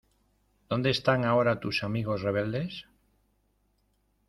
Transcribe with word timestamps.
¿Dónde 0.69 0.89
están 0.89 1.25
ahora 1.25 1.59
tus 1.59 1.83
amigos 1.83 2.23
rebeldes? 2.23 2.87